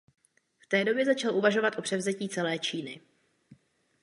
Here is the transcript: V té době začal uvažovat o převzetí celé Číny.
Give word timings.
V 0.59 0.67
té 0.67 0.83
době 0.85 1.05
začal 1.05 1.35
uvažovat 1.35 1.79
o 1.79 1.81
převzetí 1.81 2.29
celé 2.29 2.59
Číny. 2.59 3.01